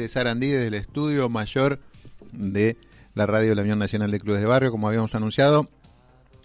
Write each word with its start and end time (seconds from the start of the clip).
de 0.00 0.08
Sarandí, 0.08 0.48
desde 0.48 0.68
el 0.68 0.74
estudio 0.74 1.28
mayor 1.28 1.80
de 2.32 2.76
la 3.14 3.26
radio 3.26 3.50
de 3.50 3.54
la 3.54 3.62
Unión 3.62 3.78
Nacional 3.78 4.10
de 4.10 4.20
Clubes 4.20 4.40
de 4.40 4.46
Barrio, 4.46 4.70
como 4.70 4.88
habíamos 4.88 5.14
anunciado. 5.14 5.68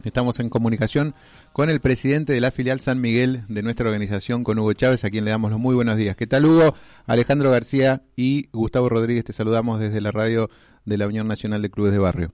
Estamos 0.03 0.39
en 0.39 0.49
comunicación 0.49 1.13
con 1.53 1.69
el 1.69 1.79
presidente 1.79 2.33
de 2.33 2.41
la 2.41 2.51
filial 2.51 2.79
San 2.79 3.01
Miguel 3.01 3.43
de 3.49 3.61
nuestra 3.61 3.85
organización, 3.85 4.43
con 4.43 4.57
Hugo 4.57 4.73
Chávez, 4.73 5.03
a 5.03 5.09
quien 5.09 5.25
le 5.25 5.31
damos 5.31 5.51
los 5.51 5.59
muy 5.59 5.75
buenos 5.75 5.97
días. 5.97 6.15
¿Qué 6.15 6.25
tal, 6.25 6.45
Hugo? 6.45 6.73
Alejandro 7.05 7.51
García 7.51 8.01
y 8.15 8.47
Gustavo 8.53 8.89
Rodríguez, 8.89 9.25
te 9.25 9.33
saludamos 9.33 9.79
desde 9.79 10.01
la 10.01 10.11
radio 10.11 10.49
de 10.85 10.97
la 10.97 11.07
Unión 11.07 11.27
Nacional 11.27 11.61
de 11.61 11.69
Clubes 11.69 11.91
de 11.91 11.99
Barrio. 11.99 12.33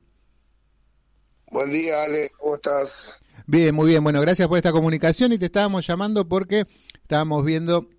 Buen 1.52 1.72
día, 1.72 2.04
Ale, 2.04 2.30
¿cómo 2.38 2.56
estás? 2.56 3.16
Bien, 3.48 3.74
muy 3.74 3.88
bien. 3.88 4.04
Bueno, 4.04 4.22
gracias 4.22 4.48
por 4.48 4.58
esta 4.58 4.72
comunicación 4.72 5.34
y 5.34 5.38
te 5.38 5.46
estábamos 5.46 5.86
llamando 5.86 6.28
porque 6.28 6.66
estábamos 7.02 7.44
viendo 7.44 7.90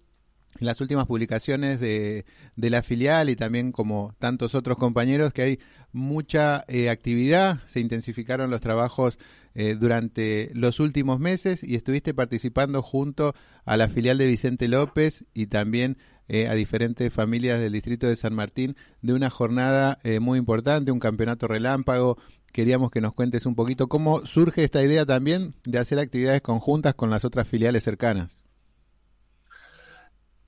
las 0.61 0.81
últimas 0.81 1.07
publicaciones 1.07 1.81
de, 1.81 2.25
la 2.57 2.83
filial 2.83 3.31
y 3.31 3.37
también 3.37 3.73
como 3.73 4.15
tantos 4.19 4.55
otros 4.55 4.77
compañeros 4.79 5.33
que 5.33 5.43
hay 5.43 5.59
mucha 5.93 6.65
eh, 6.69 6.91
actividad, 6.91 7.61
se 7.67 7.81
intensificaron 7.81 8.51
los 8.51 8.61
trabajos 8.61 9.19
eh, 9.55 9.77
durante 9.79 10.51
los 10.55 10.81
últimos 10.81 11.21
meses 11.21 11.65
y 11.65 11.75
estuviste 11.75 12.15
participando 12.15 12.83
junto 12.83 13.35
a 13.65 13.77
la 13.77 13.89
filial 13.89 14.19
de 14.19 14.27
Vicente 14.27 14.69
López 14.69 15.25
y 15.33 15.47
también 15.47 15.97
eh, 16.29 16.47
a 16.49 16.55
diferentes 16.55 17.13
familias 17.13 17.61
del 17.61 17.73
distrito 17.73 18.07
de 18.07 18.17
San 18.17 18.35
Martín 18.35 18.77
de 19.01 19.15
una 19.15 19.31
jornada 19.31 19.99
muy 20.21 20.39
importante, 20.39 20.93
un 20.93 21.01
campeonato 21.01 21.49
relámpago. 21.49 22.19
Queríamos 22.53 22.91
que 22.91 23.01
nos 23.01 23.15
cuentes 23.15 23.47
un 23.47 23.55
poquito 23.55 23.89
cómo 23.89 24.27
surge 24.27 24.65
esta 24.65 24.83
idea 24.83 25.07
también 25.07 25.55
de 25.65 25.79
hacer 25.79 25.99
actividades 25.99 26.43
conjuntas 26.43 26.95
con 26.95 27.11
las 27.11 27.25
otras 27.25 27.49
filiales 27.49 27.85
cercanas. 27.85 28.48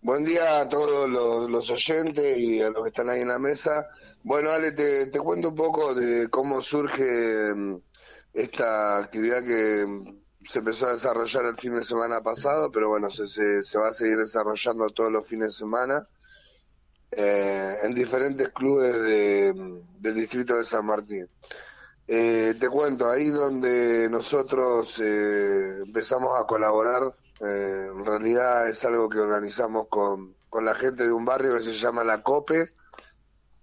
Buen 0.02 0.24
día 0.24 0.60
a 0.60 0.68
todos 0.68 1.10
los, 1.50 1.70
oyentes 1.70 2.38
y 2.38 2.62
a 2.62 2.70
los 2.70 2.82
que 2.82 2.88
están 2.88 3.10
ahí 3.10 3.20
en 3.20 3.28
la 3.28 3.38
mesa. 3.38 3.86
Bueno, 4.22 4.50
Ale, 4.50 4.72
te, 4.72 5.10
cuento 5.20 5.50
un 5.50 5.54
poco 5.54 5.94
de 5.94 6.28
cómo 6.30 6.62
surge 6.62 7.54
mm, 7.54 7.76
esta 8.32 8.96
actividad 8.96 9.44
que 9.44 9.84
mm, 9.86 10.20
se 10.42 10.60
empezó 10.60 10.86
a 10.86 10.92
desarrollar 10.92 11.44
el 11.44 11.58
fin 11.58 11.74
de 11.74 11.82
semana 11.82 12.22
pasado, 12.22 12.72
pero 12.72 12.88
bueno, 12.88 13.10
se, 13.10 13.78
va 13.78 13.88
a 13.88 13.92
seguir 13.92 14.16
desarrollando 14.16 14.88
todos 14.88 15.12
los 15.12 15.26
fines 15.26 15.48
de 15.48 15.58
semana 15.58 16.08
eh, 17.10 17.76
en 17.82 17.94
diferentes 17.94 18.48
clubes 18.50 18.94
de, 19.02 19.52
mm, 19.54 20.00
del 20.00 20.14
distrito 20.14 20.56
de 20.56 20.64
San 20.64 20.86
Martín. 20.86 21.28
Eh, 22.08 22.54
te 22.58 22.70
cuento, 22.70 23.10
ahí 23.10 23.28
donde 23.28 24.08
nosotros 24.10 24.98
eh, 24.98 25.82
empezamos 25.84 26.40
a 26.40 26.46
colaborar 26.46 27.14
eh, 27.40 27.88
en 27.90 28.04
realidad 28.04 28.68
es 28.68 28.84
algo 28.84 29.08
que 29.08 29.18
organizamos 29.18 29.88
con, 29.88 30.34
con 30.50 30.64
la 30.64 30.74
gente 30.74 31.04
de 31.04 31.12
un 31.12 31.24
barrio 31.24 31.56
que 31.56 31.62
se 31.62 31.72
llama 31.72 32.04
La 32.04 32.22
Cope, 32.22 32.74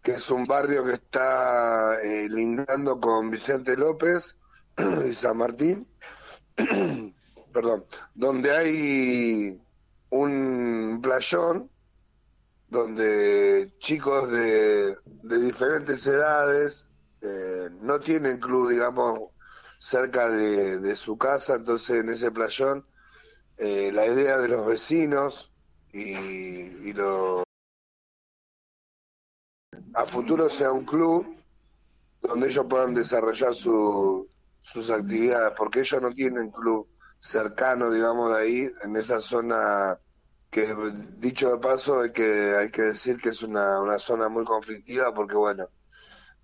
que 0.02 0.14
es 0.14 0.30
un 0.32 0.48
barrio 0.48 0.84
que 0.84 0.94
está 0.94 2.02
eh, 2.02 2.28
lindando 2.30 3.00
con 3.00 3.30
Vicente 3.30 3.78
López 3.78 4.38
y 5.06 5.14
San 5.14 5.38
Martín, 5.38 5.88
perdón, 7.54 7.86
donde 8.16 8.52
hay 8.52 9.62
un 10.10 11.00
playón 11.02 11.70
donde 12.70 13.72
chicos 13.78 14.32
de, 14.32 14.98
de 15.06 15.40
diferentes 15.40 16.06
edades 16.08 16.86
eh, 17.22 17.70
no 17.82 18.00
tienen 18.00 18.40
club, 18.40 18.70
digamos, 18.70 19.32
cerca 19.78 20.30
de, 20.30 20.80
de 20.80 20.96
su 20.96 21.18
casa, 21.18 21.56
entonces 21.56 22.02
en 22.02 22.10
ese 22.10 22.32
playón 22.32 22.86
eh, 23.58 23.92
la 23.94 24.06
idea 24.06 24.38
de 24.38 24.48
los 24.48 24.66
vecinos 24.66 25.52
y, 25.92 26.14
y 26.14 26.94
lo 26.94 27.44
a 29.94 30.06
futuro 30.06 30.50
sea 30.50 30.72
un 30.72 30.86
club 30.86 31.26
donde 32.22 32.48
ellos 32.48 32.66
puedan 32.70 32.94
desarrollar 32.94 33.54
su, 33.54 34.28
sus 34.62 34.90
actividades, 34.90 35.54
porque 35.58 35.80
ellos 35.80 36.02
no 36.02 36.12
tienen 36.12 36.52
club 36.52 36.88
cercano, 37.20 37.90
digamos, 37.90 38.32
de 38.34 38.40
ahí, 38.40 38.70
en 38.84 38.96
esa 38.96 39.22
zona 39.22 40.00
que, 40.52 40.76
dicho 41.18 41.50
de 41.50 41.58
paso, 41.58 42.02
hay 42.02 42.12
que, 42.12 42.56
hay 42.56 42.70
que 42.70 42.84
decir 42.84 43.18
que 43.18 43.30
es 43.30 43.42
una, 43.42 43.82
una 43.82 43.98
zona 43.98 44.30
muy 44.30 44.46
conflictiva, 44.46 45.14
porque, 45.14 45.36
bueno, 45.36 45.70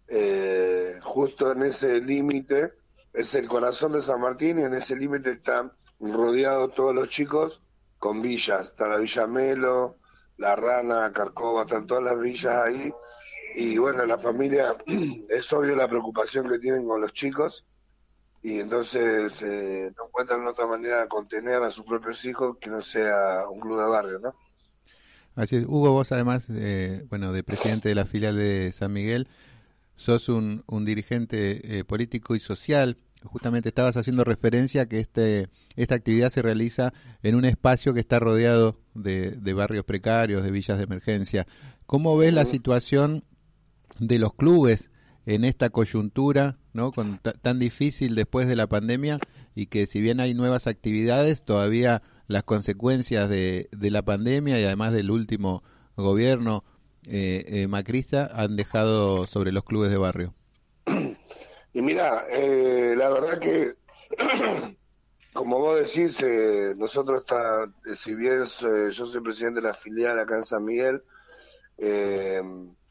eh, 0.07 0.99
justo 1.03 1.51
en 1.51 1.63
ese 1.63 1.99
límite 2.01 2.73
es 3.13 3.35
el 3.35 3.47
corazón 3.47 3.93
de 3.93 4.01
San 4.01 4.21
Martín 4.21 4.59
y 4.59 4.63
en 4.63 4.73
ese 4.73 4.95
límite 4.95 5.31
están 5.31 5.71
rodeado 6.11 6.69
todos 6.69 6.93
los 6.93 7.09
chicos 7.09 7.61
con 7.99 8.21
villas. 8.21 8.67
Está 8.67 8.87
la 8.87 8.97
Villa 8.97 9.27
Melo, 9.27 9.97
La 10.37 10.55
Rana, 10.55 11.11
Carcova, 11.13 11.61
están 11.61 11.87
todas 11.87 12.03
las 12.03 12.19
villas 12.19 12.55
ahí. 12.65 12.91
Y 13.55 13.77
bueno, 13.77 14.05
la 14.05 14.17
familia, 14.17 14.75
es 15.29 15.53
obvio 15.53 15.75
la 15.75 15.87
preocupación 15.87 16.49
que 16.49 16.59
tienen 16.59 16.85
con 16.85 16.99
los 16.99 17.13
chicos 17.13 17.65
y 18.43 18.59
entonces 18.59 19.41
eh, 19.41 19.93
no 19.97 20.07
encuentran 20.07 20.45
otra 20.45 20.67
manera 20.67 21.01
de 21.01 21.07
contener 21.07 21.63
a 21.63 21.71
sus 21.71 21.85
propios 21.85 22.25
hijos 22.25 22.57
que 22.59 22.69
no 22.69 22.81
sea 22.81 23.47
un 23.49 23.61
club 23.61 23.79
de 23.79 23.85
barrio, 23.85 24.19
¿no? 24.19 24.35
Así 25.35 25.55
es. 25.55 25.63
Hugo, 25.63 25.91
vos 25.91 26.11
además, 26.11 26.45
eh, 26.49 27.05
bueno, 27.09 27.31
de 27.31 27.41
presidente 27.41 27.87
de 27.87 27.95
la 27.95 28.05
filial 28.05 28.35
de 28.35 28.71
San 28.73 28.91
Miguel, 28.91 29.29
sos 29.95 30.27
un, 30.27 30.63
un 30.67 30.83
dirigente 30.83 31.79
eh, 31.79 31.83
político 31.85 32.35
y 32.35 32.41
social 32.41 32.97
justamente 33.25 33.69
estabas 33.69 33.97
haciendo 33.97 34.23
referencia 34.23 34.83
a 34.83 34.85
que 34.87 34.99
este, 34.99 35.49
esta 35.75 35.95
actividad 35.95 36.29
se 36.29 36.41
realiza 36.41 36.93
en 37.21 37.35
un 37.35 37.45
espacio 37.45 37.93
que 37.93 37.99
está 37.99 38.19
rodeado 38.19 38.79
de, 38.93 39.31
de 39.31 39.53
barrios 39.53 39.85
precarios, 39.85 40.43
de 40.43 40.51
villas 40.51 40.77
de 40.77 40.83
emergencia. 40.83 41.47
¿Cómo 41.85 42.17
ves 42.17 42.33
la 42.33 42.45
situación 42.45 43.23
de 43.99 44.19
los 44.19 44.33
clubes 44.33 44.89
en 45.25 45.45
esta 45.45 45.69
coyuntura, 45.69 46.57
¿no? 46.73 46.91
Con 46.91 47.19
tan 47.19 47.59
difícil 47.59 48.15
después 48.15 48.47
de 48.47 48.55
la 48.55 48.67
pandemia 48.67 49.17
y 49.55 49.67
que 49.67 49.85
si 49.85 50.01
bien 50.01 50.19
hay 50.19 50.33
nuevas 50.33 50.67
actividades, 50.67 51.43
todavía 51.43 52.01
las 52.27 52.43
consecuencias 52.43 53.29
de, 53.29 53.69
la 53.71 54.01
pandemia 54.03 54.59
y 54.59 54.63
además 54.63 54.93
del 54.93 55.11
último 55.11 55.63
gobierno 55.95 56.61
eh, 57.05 57.45
eh, 57.47 57.67
macrista 57.67 58.29
han 58.33 58.55
dejado 58.55 59.27
sobre 59.27 59.51
los 59.51 59.63
clubes 59.63 59.91
de 59.91 59.97
barrio. 59.97 60.33
Y 61.73 61.81
mira, 61.81 62.27
eh, 62.29 62.93
la 62.95 63.09
verdad 63.09 63.39
que, 63.39 63.75
como 65.33 65.57
vos 65.57 65.79
decís, 65.79 66.21
eh, 66.21 66.75
nosotros, 66.77 67.21
está, 67.21 67.63
eh, 67.63 67.95
si 67.95 68.13
bien 68.13 68.45
yo 68.45 69.05
soy 69.07 69.21
presidente 69.21 69.59
de 69.59 69.67
la 69.67 69.73
filial 69.73 70.19
acá 70.19 70.37
en 70.37 70.45
San 70.45 70.63
Miguel, 70.63 71.03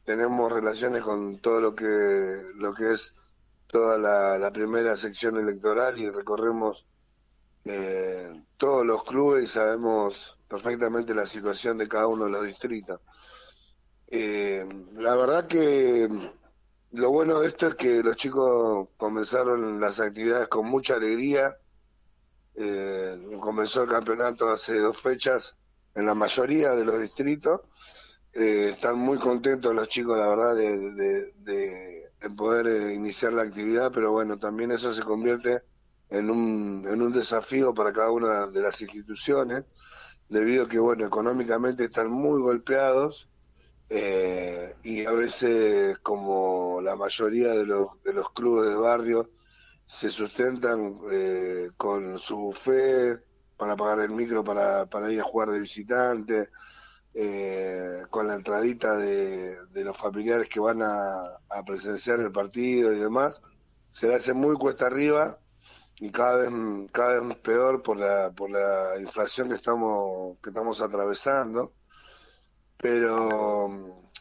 tenemos 0.05 0.53
relaciones 0.53 1.03
con 1.03 1.39
todo 1.39 1.61
lo 1.61 1.77
que, 1.77 2.43
lo 2.57 2.75
que 2.75 2.93
es 2.93 3.15
toda 3.69 3.97
la, 3.97 4.53
primera 4.53 4.97
sección 4.97 5.37
electoral 5.39 5.97
y 5.99 6.11
recorremos 6.11 6.85
todos 8.57 8.85
los 8.85 9.05
clubes 9.05 9.45
y 9.45 9.47
sabemos 9.47 10.37
perfectamente 10.49 11.15
la 11.15 11.25
situación 11.25 11.79
de 11.79 11.89
cada 11.89 12.09
uno 12.09 12.25
de 12.25 12.33
los 12.33 12.45
distritos. 12.45 13.01
la 14.11 15.17
verdad 15.17 15.47
que 15.47 16.09
bueno 17.25 17.41
esto 17.45 17.69
es 17.69 17.75
que 17.77 18.03
los 18.03 18.17
chicos 18.17 18.89
comenzaron 18.97 19.81
las 19.81 20.01
actividades 20.01 20.49
con 20.49 20.67
mucha 20.67 20.97
alegría. 20.97 21.57
Eh, 22.57 23.17
comenzó 23.41 23.85
el 23.85 23.89
campeonato 23.89 24.49
hace 24.49 24.81
dos 24.81 25.01
fechas 25.01 25.55
en 25.95 26.07
la 26.07 26.15
mayoría 26.15 26.71
de 26.71 26.85
los 26.85 27.01
distritos. 27.01 27.61
Eh, 28.33 28.71
están 28.73 28.99
muy 28.99 29.21
contentos 29.21 29.73
los 29.73 29.87
chicos, 29.87 30.19
la 30.19 30.27
verdad, 30.27 30.57
de, 30.57 31.33
de, 31.45 32.31
poder 32.37 32.67
eh, 32.67 32.95
iniciar 32.95 33.35
la 33.35 33.43
actividad, 33.43 33.93
pero 33.95 34.11
bueno, 34.11 34.37
también 34.37 34.73
eso 34.73 34.93
se 34.93 35.03
convierte 35.05 35.63
en 36.09 36.29
un, 36.29 36.85
en 36.89 37.03
un 37.03 37.13
desafío 37.13 37.73
para 37.73 37.93
cada 37.93 38.11
una 38.11 38.49
de 38.49 38.63
las 38.63 38.81
instituciones, 38.81 39.65
debido 40.29 40.65
a 40.65 40.69
que, 40.69 40.81
bueno, 40.81 41.07
económicamente 41.07 41.85
están 41.85 42.11
muy 42.11 42.41
golpeados 42.43 43.29
eh, 43.89 44.77
y 44.83 45.05
a 45.05 45.13
veces 45.13 45.99
como 45.99 46.81
la 46.81 46.97
mayoría 46.97 47.51
de 47.53 47.67
los, 47.67 48.03
de 48.03 48.13
los 48.13 48.31
clubes 48.31 48.71
de 48.71 48.77
barrio 48.77 49.31
se 49.87 50.11
sustentan 50.11 50.99
eh, 51.11 51.71
con 51.77 52.19
su 52.19 52.37
buffet 52.37 53.23
para 53.57 53.77
pagar 53.77 54.01
el 54.01 54.11
micro 54.11 54.43
para, 54.43 54.87
para 54.87 55.13
ir 55.13 55.21
a 55.21 55.25
jugar 55.25 55.51
de 55.51 55.61
visitante, 55.61 56.49
eh, 57.15 58.03
con 58.11 58.27
la 58.27 58.35
entradita 58.35 58.97
de, 58.97 59.57
de, 59.67 59.85
los 59.85 59.97
familiares 59.97 60.49
que 60.49 60.61
van 60.61 60.81
a, 60.83 61.39
a, 61.51 61.63
presenciar 61.65 62.21
el 62.21 62.33
partido 62.33 62.93
y 62.93 62.99
demás, 62.99 63.43
se 63.91 64.09
le 64.09 64.15
hace 64.15 64.33
muy 64.33 64.57
cuesta 64.57 64.87
arriba 64.87 65.39
y 65.97 66.11
cada 66.11 66.39
vez 66.39 66.51
cada 66.91 67.21
vez 67.21 67.37
peor 67.39 67.83
por 67.83 68.01
la 68.01 68.33
por 68.33 68.51
la 68.51 68.99
inflación 68.99 69.51
que 69.51 69.57
estamos 69.57 70.39
que 70.43 70.51
estamos 70.51 70.81
atravesando 70.81 71.73
pero 72.83 73.69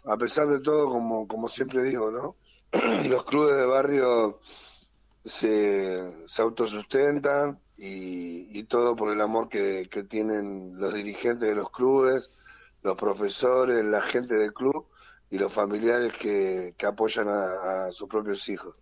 a 0.05 0.17
pesar 0.17 0.47
de 0.47 0.59
todo, 0.59 0.87
como, 0.87 1.27
como 1.27 1.49
siempre 1.49 1.83
digo, 1.83 2.11
¿no? 2.11 2.35
los 3.09 3.25
clubes 3.25 3.57
de 3.57 3.65
barrio 3.65 4.39
se, 5.25 6.27
se 6.27 6.41
autosustentan 6.43 7.59
y, 7.75 8.59
y 8.59 8.63
todo 8.65 8.95
por 8.95 9.11
el 9.11 9.19
amor 9.19 9.49
que, 9.49 9.89
que 9.89 10.03
tienen 10.03 10.79
los 10.79 10.93
dirigentes 10.93 11.49
de 11.49 11.55
los 11.55 11.71
clubes, 11.71 12.29
los 12.83 12.95
profesores, 12.95 13.83
la 13.83 14.03
gente 14.03 14.35
del 14.35 14.53
club 14.53 14.85
y 15.31 15.39
los 15.39 15.51
familiares 15.51 16.13
que, 16.15 16.75
apoyan 16.85 17.29
a, 17.29 17.91
sus 17.91 18.07
propios 18.07 18.47
hijos. 18.47 18.75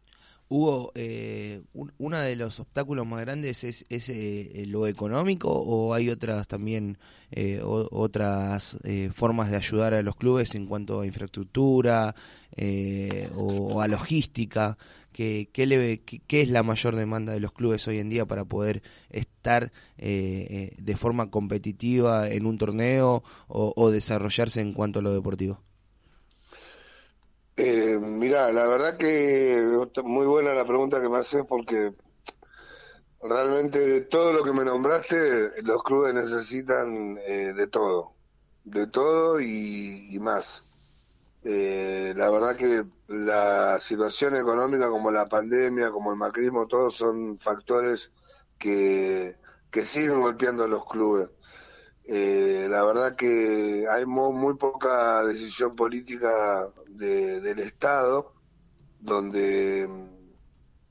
Hugo, 0.52 0.92
eh, 0.96 1.62
uno 1.74 2.20
de 2.20 2.36
los 2.36 2.60
obstáculos 2.60 3.06
más 3.06 3.22
grandes 3.22 3.64
es, 3.64 3.86
eh, 3.90 4.64
lo 4.68 4.88
económico 4.88 5.52
o 5.52 5.94
hay 5.94 6.10
otras 6.10 6.48
también 6.48 6.98
eh, 7.30 7.62
otras 7.64 8.80
eh, 8.84 9.12
formas 9.14 9.52
de 9.52 9.58
ayudar 9.58 9.94
a 9.94 10.02
los 10.02 10.16
clubes 10.16 10.56
en 10.56 10.66
cuanto 10.66 11.02
a 11.02 11.06
infraestructura 11.06 12.16
o, 13.36 13.82
a 13.82 13.88
logística. 13.88 14.76
¿Qué, 15.12 15.50
qué, 15.54 16.42
es 16.42 16.50
la 16.50 16.64
mayor 16.64 16.96
demanda 16.96 17.34
de 17.34 17.40
los 17.40 17.52
clubes 17.54 17.88
hoy 17.88 18.00
en 18.00 18.10
día 18.10 18.26
para 18.26 18.46
poder 18.46 18.82
estar 19.12 19.72
de 19.98 20.96
forma 20.98 21.30
competitiva 21.30 22.28
en 22.28 22.46
un 22.48 22.58
torneo 22.58 23.24
o 23.48 23.92
desarrollarse 23.92 24.62
en 24.62 24.74
cuanto 24.74 25.00
a 25.00 25.02
lo 25.04 25.14
deportivo? 25.14 25.62
Eh, 27.62 28.00
mira, 28.00 28.54
la 28.54 28.66
verdad 28.68 28.96
que 28.96 29.62
muy 30.06 30.26
buena 30.26 30.54
la 30.54 30.64
pregunta 30.66 31.02
que 31.02 31.10
me 31.10 31.18
haces 31.18 31.44
porque 31.44 31.94
realmente 33.22 33.80
de 33.80 34.00
todo 34.00 34.32
lo 34.32 34.46
que 34.46 34.54
me 34.54 34.64
nombraste, 34.64 35.62
los 35.64 35.84
clubes 35.84 36.14
necesitan 36.14 37.18
eh, 37.18 37.52
de 37.54 37.68
todo, 37.68 38.14
de 38.64 38.88
todo 38.88 39.42
y, 39.42 40.18
más. 40.22 40.64
Eh, 41.44 42.14
la 42.16 42.30
verdad 42.30 42.56
que 42.56 42.86
la 43.10 43.78
situación 43.78 44.38
económica 44.38 44.90
como 44.90 45.12
la 45.12 45.28
pandemia, 45.28 45.92
como 45.92 46.12
el 46.12 46.18
macrismo, 46.18 46.66
todos 46.66 46.96
son 46.96 47.38
factores 47.38 48.10
que, 48.58 49.36
que 49.70 49.84
siguen 49.84 50.22
golpeando 50.22 50.64
a 50.64 50.70
los 50.70 50.86
clubes. 50.86 51.28
Eh, 52.12 52.66
la 52.68 52.84
verdad 52.86 53.16
que 53.16 53.86
hay 53.88 54.04
muy, 54.08 54.56
poca 54.56 55.24
decisión 55.24 55.76
política 55.76 56.68
del 56.88 57.60
Estado 57.60 58.34
donde 59.00 59.88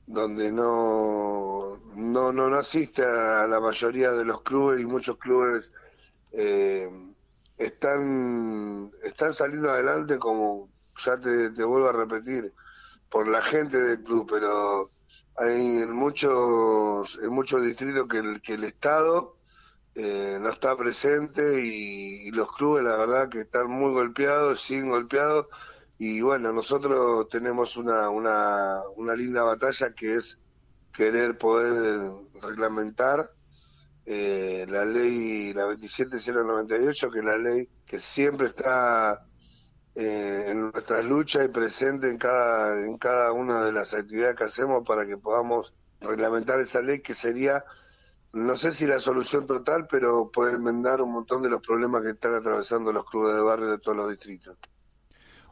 donde 0.06 0.52
no, 0.52 1.76
no, 1.96 2.32
no, 2.32 2.56
asiste 2.56 3.04
a 3.04 3.48
la 3.48 3.58
mayoría 3.58 4.12
de 4.12 4.24
los 4.24 4.42
clubes 4.42 4.80
y 4.80 4.86
muchos 4.86 5.16
clubes 5.18 5.72
eh, 6.30 6.88
están, 7.56 8.92
están 9.02 9.32
saliendo 9.32 9.72
adelante 9.72 10.20
como 10.20 10.68
ya 11.04 11.20
te, 11.20 11.48
vuelvo 11.64 11.88
a 11.88 11.92
repetir 11.94 12.54
por 13.10 13.26
la 13.26 13.42
gente 13.42 13.76
del 13.76 14.04
club 14.04 14.28
pero 14.30 14.92
hay 15.36 15.78
en 15.78 15.90
muchos 15.90 17.18
en 17.20 17.30
muchos 17.30 17.60
distritos 17.64 18.06
que 18.06 18.18
el, 18.18 18.40
que 18.40 18.54
el 18.54 18.62
Estado 18.62 19.38
eh, 20.00 20.38
no 20.40 20.50
está 20.50 20.76
presente 20.76 21.60
y, 21.60 22.30
los 22.30 22.52
clubes 22.52 22.84
la 22.84 22.96
verdad 22.96 23.28
que 23.28 23.40
están 23.40 23.68
muy 23.68 23.92
golpeados, 23.92 24.60
siguen 24.60 24.90
golpeados. 24.90 25.48
Y 25.98 26.20
bueno, 26.20 26.52
nosotros 26.52 27.28
tenemos 27.28 27.76
una, 27.76 28.08
una, 28.08 28.80
una 28.94 29.14
linda 29.16 29.42
batalla 29.42 29.92
que 29.94 30.14
es 30.14 30.38
querer 30.92 31.36
poder 31.36 32.12
reglamentar 32.40 33.32
eh, 34.06 34.66
la 34.68 34.84
ley, 34.84 35.52
la 35.52 35.64
27098, 35.64 37.10
que 37.10 37.18
es 37.18 37.24
la 37.24 37.38
ley 37.38 37.68
que 37.84 37.98
siempre 37.98 38.46
está 38.46 39.26
eh, 39.96 40.44
en 40.46 40.70
nuestras 40.70 41.04
luchas 41.06 41.44
y 41.44 41.48
presente 41.48 42.08
en 42.08 42.18
cada, 42.18 42.80
en 42.86 42.98
cada 42.98 43.32
una 43.32 43.64
de 43.64 43.72
las 43.72 43.94
actividades 43.94 44.36
que 44.36 44.44
hacemos 44.44 44.86
para 44.86 45.04
que 45.06 45.16
podamos 45.16 45.74
reglamentar 46.00 46.60
esa 46.60 46.82
ley 46.82 47.00
que 47.00 47.14
sería 47.14 47.64
no 48.32 48.56
sé 48.56 48.72
si 48.72 48.86
la 48.86 49.00
solución 49.00 49.46
total, 49.46 49.86
pero 49.90 50.30
puede 50.30 50.56
enmendar 50.56 51.00
un 51.00 51.12
montón 51.12 51.42
de 51.42 51.48
los 51.48 51.60
problemas 51.60 52.02
que 52.02 52.10
están 52.10 52.34
atravesando 52.34 52.92
los 52.92 53.04
clubes 53.04 53.34
de 53.34 53.40
barrio 53.40 53.69
de 53.69 53.78
todos 53.78 53.96
los 53.96 54.10
distritos. 54.10 54.56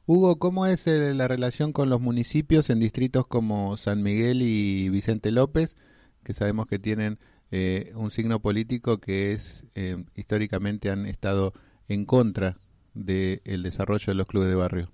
Hugo, 0.06 0.38
¿cómo 0.38 0.66
es 0.66 0.86
eh, 0.86 1.14
la 1.14 1.26
relación 1.26 1.72
con 1.72 1.90
los 1.90 2.00
municipios 2.00 2.70
en 2.70 2.78
distritos 2.78 3.26
como 3.26 3.76
San 3.76 4.02
Miguel 4.02 4.40
y 4.42 4.88
Vicente 4.88 5.32
López, 5.32 5.76
que 6.22 6.32
sabemos 6.32 6.68
que 6.68 6.78
tienen 6.78 7.18
eh, 7.50 7.92
un 7.96 8.10
signo 8.10 8.40
político 8.40 8.98
que 8.98 9.32
es 9.32 9.64
eh, 9.74 10.04
históricamente 10.14 10.90
han 10.90 11.06
estado 11.06 11.54
en 11.88 12.04
contra 12.04 12.58
del 12.94 13.62
desarrollo 13.62 14.06
de 14.06 14.14
los 14.14 14.28
clubes 14.28 14.48
de 14.48 14.54
barrio? 14.54 14.92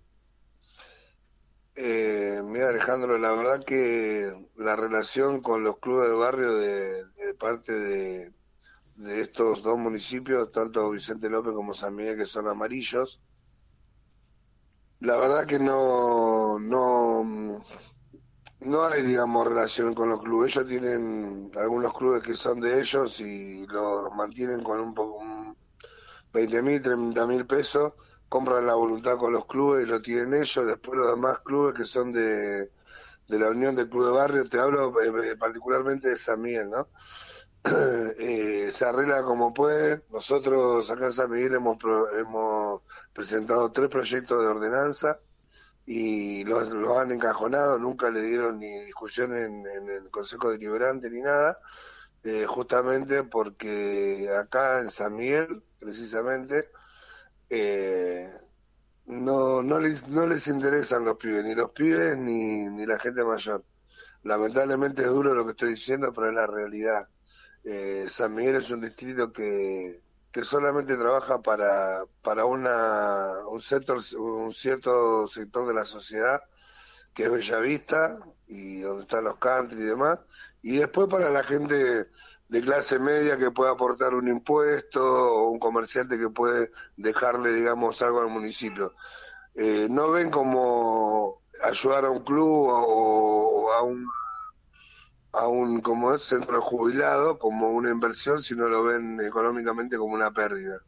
Mira 2.53 2.69
Alejandro, 2.69 3.17
la 3.17 3.33
verdad 3.33 3.65
que 3.65 4.31
la 4.57 4.77
relación 4.77 5.41
con 5.41 5.65
los 5.65 5.79
clubes 5.79 6.11
de 6.11 6.15
barrio 6.15 6.55
de, 6.55 7.35
parte 7.41 7.73
de, 7.73 9.23
estos 9.23 9.63
dos 9.63 9.79
municipios, 9.79 10.53
tanto 10.53 10.91
Vicente 10.91 11.31
López 11.31 11.55
como 11.55 11.73
San 11.73 11.95
Miguel, 11.95 12.19
que 12.19 12.27
son 12.27 12.47
amarillos, 12.49 13.23
la 15.01 15.17
verdad 15.17 15.47
que 15.47 15.59
no, 15.59 16.59
no, 16.59 17.65
no 18.61 18.85
hay, 18.85 19.03
digamos, 19.03 19.49
relación 19.49 19.95
con 19.95 20.11
los 20.11 20.21
clubes. 20.21 20.55
Ellos 20.55 20.69
tienen 20.69 21.51
algunos 21.57 21.95
clubes 21.95 22.23
que 22.23 22.35
son 22.35 22.61
de 22.61 22.81
ellos 22.81 23.19
y 23.21 23.67
los 23.67 24.15
mantienen 24.15 24.63
con 24.63 24.79
un 24.79 24.93
poco, 24.93 25.25
20 26.35 26.63
mil, 26.63 26.83
30 26.83 27.27
mil 27.27 27.47
pesos 27.47 27.95
compran 28.33 28.67
la 28.67 28.73
voluntad 28.73 29.19
con 29.19 29.31
los 29.31 29.45
clubes 29.45 29.85
y 29.87 29.91
lo 29.91 30.01
tienen 30.01 30.33
ellos, 30.33 30.67
después 30.67 30.99
los 30.99 31.15
demás 31.15 31.41
clubes 31.45 31.75
que 31.75 31.85
son 31.85 32.11
de, 32.13 32.71
la 33.29 33.51
Unión 33.51 33.75
del 33.75 33.91
Club 33.91 34.07
de 34.07 34.13
Barrio, 34.13 34.49
te 34.49 34.59
hablo 34.59 34.91
eh, 35.03 35.37
particularmente 35.37 36.09
de 36.09 36.17
San 36.17 36.41
Miguel, 36.41 36.71
¿no? 36.71 36.89
Eh, 38.19 38.71
se 38.73 38.85
arregla 38.87 39.23
como 39.23 39.53
puede. 39.53 40.03
Nosotros 40.11 40.91
acá 40.91 41.07
en 41.07 41.13
San 41.13 41.31
Miguel 41.31 41.55
hemos, 41.55 41.77
hemos 42.19 42.83
presentado 43.13 43.71
tres 43.71 43.89
proyectos 43.89 44.41
de 44.41 44.47
ordenanza 44.47 45.19
y 45.85 46.45
los, 46.45 46.71
han 46.99 47.13
encajonado, 47.13 47.79
nunca 47.79 48.09
le 48.09 48.23
dieron 48.23 48.59
ni 48.59 48.73
discusión 48.85 49.37
en, 49.37 49.67
el 49.67 50.11
Consejo 50.11 50.51
Deliberante 50.51 51.11
ni 51.11 51.21
nada, 51.21 51.59
eh, 52.25 52.47
justamente 52.47 53.25
porque 53.25 54.31
acá 54.41 54.81
en 54.81 54.91
San 54.91 55.17
Miguel, 55.17 55.63
precisamente, 55.79 56.71
eh, 57.55 58.33
no, 59.05 59.63
no, 59.63 59.79
les, 59.79 60.09
no 60.09 60.27
les 60.27 60.47
interesan 60.47 61.05
los 61.05 61.19
pibes, 61.19 61.45
ni 61.45 61.55
los 61.55 61.71
pibes 61.73 62.17
ni, 62.17 62.67
ni 62.69 62.87
la 62.87 62.99
gente 62.99 63.23
mayor. 63.25 63.63
Lamentablemente 64.23 65.03
es 65.03 65.09
duro 65.09 65.35
lo 65.35 65.45
que 65.45 65.51
estoy 65.51 65.71
diciendo, 65.71 66.13
pero 66.15 66.29
es 66.29 66.35
la 66.35 66.47
realidad. 66.47 67.09
Eh, 67.65 68.07
San 68.09 68.35
Miguel 68.35 68.57
es 68.57 68.71
un 68.71 68.81
distrito 68.81 69.31
que, 69.33 70.01
que 70.33 70.45
solamente 70.45 70.97
trabaja 70.97 71.43
para, 71.43 72.07
para 72.23 72.47
una, 72.47 73.47
un, 73.47 73.61
sector, 73.61 74.01
un 74.19 74.55
cierto 74.55 75.29
sector 75.29 75.69
de 75.69 75.75
la 75.75 75.85
sociedad, 75.85 76.41
que 77.13 77.25
es 77.25 77.31
Bellavista, 77.31 78.19
y 78.47 78.81
donde 78.81 79.03
están 79.03 79.25
los 79.25 79.37
country 79.37 79.79
y 79.79 79.85
demás, 79.85 80.21
y 80.63 80.79
después 80.79 81.09
para 81.09 81.29
la 81.29 81.45
gente 81.45 82.09
de 82.53 82.61
clase 82.61 82.99
media 82.99 83.39
que 83.39 83.51
puede 83.51 83.73
aportar 83.73 84.13
un 84.13 84.29
impuesto 84.29 85.03
o 85.03 85.51
un 85.53 85.59
comerciante 85.59 86.19
que 86.19 86.29
puede 86.29 86.71
dejarle, 86.99 87.51
digamos, 87.51 88.03
algo 88.03 88.21
al 88.21 88.29
municipio. 88.29 88.93
Eh, 89.55 89.89
no 89.91 90.11
ven 90.11 90.31
como 90.31 91.41
ayudar 91.65 92.05
a 92.05 92.11
un 92.11 92.23
club 92.23 92.67
o, 92.69 93.73
a 93.73 93.83
un 93.83 94.07
a 95.33 95.49
un 95.49 95.81
como 95.81 96.13
es 96.13 96.21
centro 96.21 96.61
jubilado 96.61 97.39
como 97.39 97.71
una 97.71 97.89
inversión 97.89 98.43
si 98.43 98.55
no 98.55 98.69
lo 98.69 98.85
ven 98.85 99.19
económicamente 99.21 99.97
como 99.97 100.13
una 100.13 100.31
pérdida. 100.31 100.79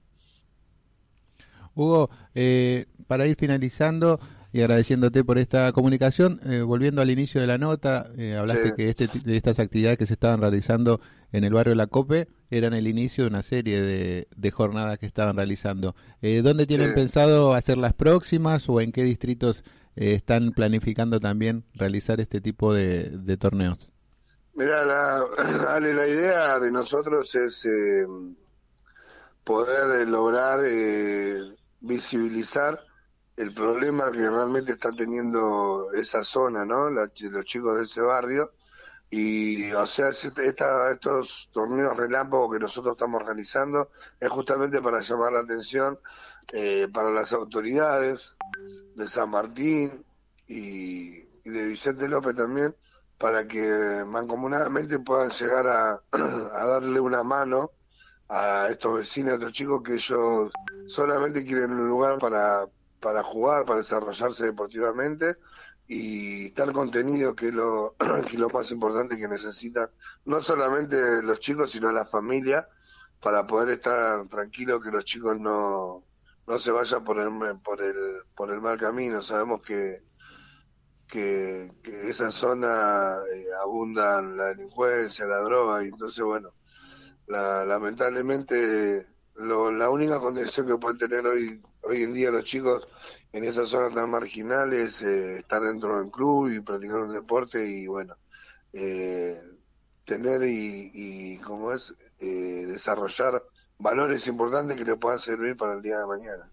Hugo, 1.74 2.10
eh, 2.34 2.84
para 3.06 3.26
ir 3.26 3.36
finalizando, 3.36 4.20
y 4.54 4.62
agradeciéndote 4.62 5.24
por 5.24 5.36
esta 5.36 5.72
comunicación. 5.72 6.38
Eh, 6.46 6.62
volviendo 6.62 7.02
al 7.02 7.10
inicio 7.10 7.40
de 7.40 7.48
la 7.48 7.58
nota, 7.58 8.08
eh, 8.16 8.36
hablaste 8.36 8.72
que 8.76 8.88
este, 8.88 9.08
de 9.08 9.36
estas 9.36 9.58
actividades 9.58 9.98
que 9.98 10.06
se 10.06 10.12
estaban 10.12 10.40
realizando 10.40 11.00
en 11.32 11.42
el 11.42 11.52
barrio 11.52 11.74
La 11.74 11.88
Cope 11.88 12.28
eran 12.50 12.72
el 12.72 12.86
inicio 12.86 13.24
de 13.24 13.30
una 13.30 13.42
serie 13.42 13.82
de, 13.82 14.50
jornadas 14.52 15.00
que 15.00 15.06
estaban 15.06 15.36
realizando. 15.36 15.96
Eh, 16.22 16.40
¿Dónde 16.44 16.66
tienen 16.66 16.94
pensado 16.94 17.52
hacer 17.52 17.78
las 17.78 17.94
próximas 17.94 18.68
o 18.68 18.80
en 18.80 18.92
qué 18.92 19.02
distritos 19.02 19.64
están 19.96 20.52
planificando 20.52 21.18
también 21.18 21.64
realizar 21.74 22.20
este 22.20 22.40
tipo 22.40 22.72
de, 22.72 23.36
torneos? 23.40 23.90
Mira, 24.54 24.84
la, 24.84 25.80
la 25.80 26.06
idea 26.06 26.60
de 26.60 26.70
nosotros 26.70 27.34
es 27.34 27.66
poder 29.42 30.06
lograr 30.06 30.60
visibilizar 31.80 32.80
el 33.36 33.52
problema 33.52 34.10
que 34.10 34.30
realmente 34.30 34.72
está 34.72 34.92
teniendo 34.92 35.92
esa 35.92 36.22
zona, 36.22 36.64
¿no? 36.64 36.90
los 36.90 37.12
chicos 37.44 37.76
de 37.76 37.84
ese 37.84 38.00
barrio. 38.00 38.52
Y, 39.10 39.70
o 39.72 39.86
sea, 39.86 40.08
esta, 40.08 40.90
estos 40.90 41.48
torneos 41.52 41.96
relámpagos 41.96 42.52
que 42.52 42.60
nosotros 42.60 42.94
estamos 42.94 43.22
realizando 43.22 43.90
es 44.18 44.28
justamente 44.28 44.80
para 44.80 45.00
llamar 45.00 45.32
la 45.32 45.40
atención 45.40 45.98
eh, 46.52 46.88
para 46.92 47.10
las 47.10 47.32
autoridades 47.32 48.34
de 48.94 49.06
San 49.06 49.30
Martín 49.30 50.04
y, 50.48 51.20
de 51.44 51.66
Vicente 51.66 52.08
López 52.08 52.34
también, 52.34 52.74
para 53.18 53.46
que 53.46 54.04
mancomunadamente 54.06 54.98
puedan 54.98 55.30
llegar 55.30 55.66
a, 55.68 56.02
a 56.12 56.66
darle 56.66 56.98
una 56.98 57.22
mano 57.22 57.70
a 58.28 58.68
estos 58.70 58.98
vecinos, 58.98 59.32
a 59.32 59.36
estos 59.36 59.52
chicos 59.52 59.82
que 59.82 59.94
ellos 59.94 60.50
solamente 60.86 61.44
quieren 61.44 61.72
un 61.72 61.88
lugar 61.88 62.18
para 62.18 62.66
para 63.04 63.22
jugar, 63.22 63.66
para 63.66 63.80
desarrollarse 63.80 64.46
deportivamente 64.46 65.36
y 65.86 66.48
tal 66.52 66.72
contenido 66.72 67.36
que 67.36 67.48
es 67.48 67.54
lo, 67.54 67.94
que 68.30 68.38
lo 68.38 68.48
más 68.48 68.70
importante 68.70 69.18
que 69.18 69.28
necesitan 69.28 69.90
no 70.24 70.40
solamente 70.40 71.22
los 71.22 71.38
chicos 71.38 71.70
sino 71.70 71.92
la 71.92 72.06
familia 72.06 72.66
para 73.20 73.46
poder 73.46 73.68
estar 73.68 74.26
tranquilo 74.28 74.80
que 74.80 74.90
los 74.90 75.04
chicos 75.04 75.38
no, 75.38 76.04
no 76.46 76.58
se 76.58 76.70
vayan 76.70 77.04
por 77.04 77.18
el, 77.18 77.58
por 77.60 77.80
el, 77.80 77.94
por 78.34 78.50
el 78.50 78.60
mal 78.60 78.78
camino. 78.78 79.22
Sabemos 79.22 79.62
que, 79.62 80.02
que, 81.08 81.70
que 81.82 82.10
esa 82.10 82.30
zona 82.30 83.16
eh, 83.32 83.46
abundan 83.62 84.36
la 84.36 84.48
delincuencia, 84.48 85.26
la 85.26 85.38
droga, 85.38 85.82
y 85.82 85.88
entonces, 85.88 86.22
bueno, 86.22 86.50
la, 87.26 87.64
lamentablemente 87.64 89.06
lo, 89.36 89.72
la 89.72 89.88
única 89.88 90.20
condición 90.20 90.66
que 90.66 90.76
pueden 90.76 90.98
tener 90.98 91.26
hoy, 91.26 91.62
hoy 91.86 92.02
en 92.02 92.14
día 92.14 92.30
los 92.30 92.44
chicos 92.44 92.86
en 93.32 93.44
esa 93.44 93.66
zona 93.66 93.94
tan 93.94 94.10
marginal 94.10 94.72
es 94.72 95.02
eh, 95.02 95.38
estar 95.38 95.62
dentro 95.62 95.98
del 95.98 96.10
club 96.10 96.50
y 96.50 96.60
practicar 96.60 97.00
un 97.00 97.12
deporte 97.12 97.66
y, 97.66 97.86
bueno, 97.86 98.16
eh, 98.72 99.36
tener 100.04 100.42
y, 100.44 100.90
y 100.94 101.38
como 101.38 101.72
es, 101.72 101.94
eh, 102.20 102.66
desarrollar 102.66 103.42
valores 103.78 104.26
importantes 104.26 104.76
que 104.76 104.84
le 104.84 104.96
puedan 104.96 105.18
servir 105.18 105.56
para 105.56 105.74
el 105.74 105.82
día 105.82 105.98
de 105.98 106.06
mañana. 106.06 106.50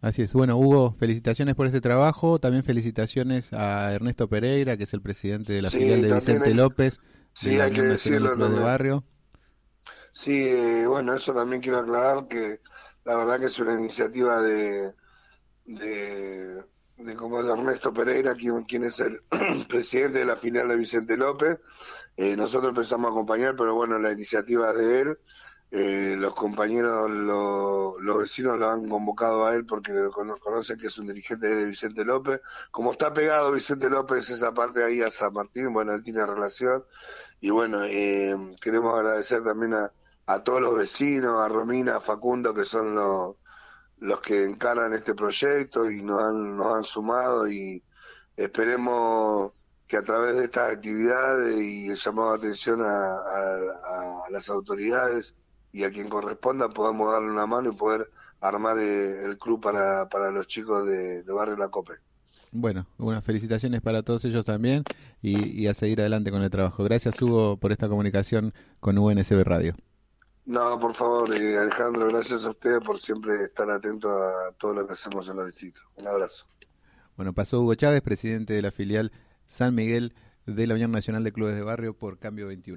Así 0.00 0.22
es. 0.22 0.32
Bueno, 0.34 0.58
Hugo, 0.58 0.94
felicitaciones 0.98 1.54
por 1.54 1.66
este 1.66 1.80
trabajo. 1.80 2.38
También 2.38 2.62
felicitaciones 2.62 3.52
a 3.54 3.92
Ernesto 3.94 4.28
Pereira, 4.28 4.76
que 4.76 4.84
es 4.84 4.92
el 4.92 5.00
presidente 5.00 5.54
de 5.54 5.62
la 5.62 5.70
filial 5.70 6.02
de 6.02 6.14
Vicente 6.14 6.54
López, 6.54 7.00
sí, 7.32 7.58
hay 7.58 7.72
que 7.72 7.82
decirlo 7.82 8.36
de 8.36 8.60
Barrio. 8.60 9.04
Sí, 10.12 10.46
eh, 10.46 10.86
bueno, 10.86 11.14
eso 11.14 11.34
también 11.34 11.62
quiero 11.62 11.78
aclarar 11.78 12.28
que 12.28 12.60
la 13.04 13.16
verdad 13.16 13.40
que 13.40 13.46
es 13.46 13.58
una 13.58 13.74
iniciativa 13.74 14.42
de, 14.42 14.94
de, 15.66 16.64
como 17.16 17.42
de 17.42 17.52
Ernesto 17.52 17.92
Pereira, 17.92 18.34
quien, 18.34 18.64
quien 18.64 18.84
es 18.84 19.00
el 19.00 19.20
presidente 19.68 20.20
de 20.20 20.24
la 20.24 20.36
filial 20.36 20.68
de 20.68 20.76
Vicente 20.76 21.16
López. 21.16 21.60
Eh, 22.16 22.36
nosotros 22.36 22.70
empezamos 22.70 23.08
a 23.08 23.10
acompañar, 23.10 23.56
pero 23.56 23.74
bueno, 23.74 23.98
la 23.98 24.12
iniciativa 24.12 24.70
es 24.70 24.78
de 24.78 25.00
él. 25.00 25.18
Eh, 25.76 26.14
los 26.16 26.34
compañeros, 26.34 27.10
los 27.10 28.18
vecinos 28.18 28.56
lo 28.56 28.70
han 28.70 28.88
convocado 28.88 29.44
a 29.44 29.56
él 29.56 29.66
porque 29.66 29.92
conocen 30.40 30.78
que 30.78 30.86
es 30.86 30.98
un 30.98 31.08
dirigente 31.08 31.48
de 31.48 31.66
Vicente 31.66 32.04
López. 32.04 32.40
Como 32.70 32.92
está 32.92 33.12
pegado 33.12 33.50
Vicente 33.50 33.90
López 33.90 34.30
esa 34.30 34.54
parte 34.54 34.84
ahí 34.84 35.02
a 35.02 35.10
San 35.10 35.32
Martín, 35.32 35.72
bueno, 35.72 35.92
él 35.92 36.04
tiene 36.04 36.24
relación. 36.24 36.84
Y 37.40 37.50
bueno, 37.50 37.84
eh, 37.84 38.36
queremos 38.62 38.94
agradecer 38.94 39.42
también 39.42 39.74
a, 39.74 39.92
a, 40.26 40.42
todos 40.42 40.60
los 40.60 40.76
vecinos, 40.76 41.40
a 41.40 41.48
Romina, 41.48 41.96
a 41.96 42.00
Facundo, 42.00 42.54
que 42.54 42.64
son 42.64 42.94
los, 42.94 43.36
los 43.98 44.20
que 44.20 44.44
encaran 44.44 44.92
este 44.92 45.14
proyecto 45.14 45.90
y 45.90 46.02
nos 46.02 46.22
han, 46.22 46.84
sumado 46.84 47.48
y 47.48 47.82
esperemos 48.36 49.52
que 49.86 49.96
a 49.96 50.02
través 50.02 50.36
de 50.36 50.44
estas 50.44 50.72
actividades 50.72 51.60
y 51.60 51.88
el 51.88 51.96
llamado 51.96 52.32
de 52.32 52.38
atención 52.38 52.80
a, 52.82 54.24
las 54.30 54.48
autoridades 54.48 55.34
y 55.72 55.84
a 55.84 55.90
quien 55.90 56.08
corresponda 56.08 56.68
podamos 56.68 57.12
darle 57.12 57.30
una 57.30 57.46
mano 57.46 57.70
y 57.70 57.76
poder 57.76 58.10
armar 58.40 58.78
eh, 58.78 59.24
el 59.24 59.38
club 59.38 59.60
para, 59.60 60.08
para 60.08 60.30
los 60.30 60.46
chicos 60.46 60.86
de, 60.86 61.22
de 61.22 61.32
Barrio 61.32 61.56
La 61.56 61.68
Cope. 61.68 61.94
Bueno, 62.52 62.86
unas 62.98 63.24
felicitaciones 63.24 63.80
para 63.80 64.02
todos 64.02 64.24
ellos 64.24 64.44
también 64.44 64.84
y, 65.20 65.62
y, 65.62 65.66
a 65.66 65.74
seguir 65.74 66.00
adelante 66.00 66.30
con 66.30 66.42
el 66.42 66.50
trabajo. 66.50 66.84
Gracias 66.84 67.20
Hugo 67.20 67.56
por 67.56 67.72
esta 67.72 67.88
comunicación 67.88 68.54
con 68.80 68.96
UNSB 68.98 69.42
Radio. 69.42 69.74
No, 70.46 70.78
por 70.78 70.94
favor, 70.94 71.34
eh, 71.34 71.58
Alejandro, 71.58 72.06
gracias 72.08 72.44
a 72.44 72.50
ustedes 72.50 72.80
por 72.80 72.98
siempre 72.98 73.42
estar 73.42 73.70
atento 73.70 74.10
a 74.10 74.52
todo 74.58 74.74
lo 74.74 74.86
que 74.86 74.92
hacemos 74.92 75.28
en 75.28 75.36
los 75.36 75.46
distritos. 75.46 75.82
Un 75.96 76.06
abrazo. 76.06 76.46
Bueno, 77.16 77.32
pasó 77.32 77.60
Hugo 77.60 77.74
Chávez, 77.74 78.02
presidente 78.02 78.52
de 78.52 78.60
la 78.60 78.70
filial 78.70 79.12
San 79.46 79.74
Miguel 79.74 80.14
de 80.46 80.66
la 80.66 80.74
Unión 80.74 80.90
Nacional 80.90 81.24
de 81.24 81.32
Clubes 81.32 81.54
de 81.54 81.62
Barrio 81.62 81.94
por 81.96 82.18
Cambio 82.18 82.48
21. 82.48 82.72